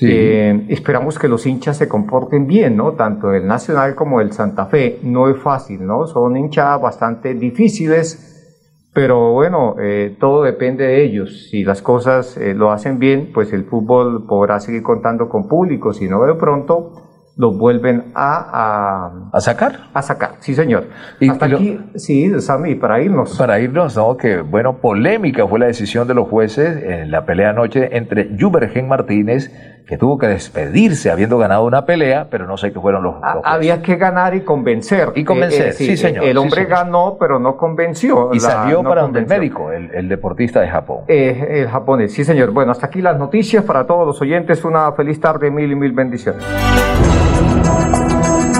eh, 0.02 0.66
esperamos 0.68 1.18
que 1.18 1.28
los 1.28 1.46
hinchas 1.46 1.76
se 1.76 1.88
comporten 1.88 2.46
bien, 2.46 2.76
¿no? 2.76 2.92
Tanto 2.92 3.33
el 3.33 3.46
Nacional 3.46 3.94
como 3.94 4.20
el 4.20 4.33
Santa 4.33 4.66
Fe. 4.66 4.98
No 5.02 5.28
es 5.28 5.38
fácil, 5.38 5.87
¿no? 5.87 6.07
Son 6.07 6.37
hinchadas 6.37 6.80
bastante 6.80 7.35
difíciles, 7.35 8.90
pero 8.92 9.33
bueno, 9.33 9.76
eh, 9.80 10.16
todo 10.18 10.42
depende 10.42 10.85
de 10.85 11.04
ellos. 11.04 11.48
Si 11.50 11.64
las 11.64 11.83
cosas 11.83 12.37
eh, 12.37 12.54
lo 12.54 12.72
hacen 12.72 12.98
bien, 12.98 13.30
pues 13.33 13.52
el 13.52 13.64
fútbol 13.64 14.26
podrá 14.26 14.61
seguir 14.61 14.83
contando 14.83 15.28
con 15.28 15.48
público. 15.48 15.92
Si 15.92 16.09
no, 16.09 16.24
de 16.24 16.35
pronto 16.35 17.04
los 17.37 17.59
vuelven 17.59 18.12
a, 18.14 19.30
a, 19.33 19.40
sacar. 19.40 19.90
A 19.92 20.02
sacar, 20.02 20.37
sí, 20.40 20.54
señor. 20.54 20.85
Y 21.18 21.28
Hasta 21.28 21.46
aquí, 21.46 21.80
sí, 21.96 22.40
Sammy, 22.40 22.76
para 22.76 23.02
irnos. 23.02 23.37
Para 23.37 23.59
irnos, 23.59 23.96
¿no? 23.96 24.16
Que, 24.16 24.40
bueno, 24.40 24.78
polémica 24.78 25.46
fue 25.46 25.59
la 25.59 25.66
decisión 25.66 26.07
de 26.07 26.14
los 26.14 26.28
jueces 26.28 26.83
en 26.83 27.11
la 27.11 27.26
pelea 27.26 27.50
anoche 27.50 27.96
entre 27.96 28.37
Jubergen 28.38 28.87
Martínez, 28.88 29.50
que 29.86 29.98
tuvo 29.98 30.16
que 30.16 30.26
despedirse 30.26 31.10
habiendo 31.10 31.36
ganado 31.36 31.64
una 31.64 31.84
pelea, 31.84 32.28
pero 32.30 32.46
no 32.46 32.56
sé 32.56 32.72
qué 32.72 32.80
fueron 32.80 33.02
los. 33.02 33.16
Había 33.44 33.82
que 33.82 33.96
ganar 33.96 34.34
y 34.34 34.40
convencer. 34.40 35.12
Y 35.14 35.24
convencer, 35.24 35.66
eh, 35.66 35.70
eh, 35.70 35.72
sí, 35.72 35.96
señor. 35.96 36.24
El 36.24 36.38
hombre 36.38 36.64
ganó, 36.64 37.16
pero 37.20 37.38
no 37.38 37.56
convenció. 37.56 38.30
Y 38.32 38.40
salió 38.40 38.82
para 38.82 39.02
donde 39.02 39.20
el 39.20 39.26
médico, 39.26 39.70
el, 39.70 40.08
deportista 40.08 40.60
de 40.60 40.68
Japón. 40.68 41.04
Eh, 41.08 41.60
el 41.60 41.68
japonés, 41.68 42.12
sí, 42.12 42.24
señor. 42.24 42.50
Bueno, 42.52 42.72
hasta 42.72 42.86
aquí 42.86 43.02
las 43.02 43.18
noticias 43.18 43.64
para 43.64 43.86
todos 43.86 44.06
los 44.06 44.20
oyentes. 44.22 44.64
Una 44.64 44.90
feliz 44.92 45.20
tarde, 45.20 45.50
mil 45.50 45.70
y 45.70 45.74
mil 45.74 45.92
bendiciones. 45.92 46.42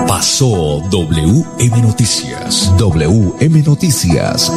Pasó 0.07 0.81
WM 0.91 1.81
Noticias. 1.81 2.73
WM 2.77 3.63
Noticias. 3.63 4.53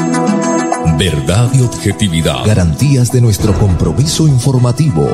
Verdad 0.98 1.48
y 1.54 1.62
objetividad. 1.62 2.44
Garantías 2.46 3.10
de 3.12 3.20
nuestro 3.20 3.52
compromiso 3.54 4.26
informativo. 4.26 5.06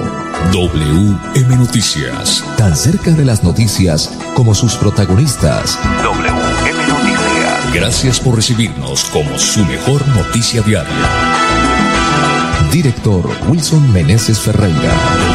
WM 0.52 1.56
Noticias. 1.56 2.44
Tan 2.56 2.76
cerca 2.76 3.10
de 3.10 3.24
las 3.24 3.42
noticias 3.42 4.10
como 4.34 4.54
sus 4.54 4.74
protagonistas. 4.76 5.78
WM 6.02 6.88
Noticias. 6.88 7.72
Gracias 7.74 8.20
por 8.20 8.36
recibirnos 8.36 9.04
como 9.06 9.38
su 9.38 9.64
mejor 9.64 10.06
noticia 10.08 10.62
diaria. 10.62 10.94
Director 12.72 13.28
Wilson 13.48 13.92
Meneses 13.92 14.38
Ferreira. 14.40 15.33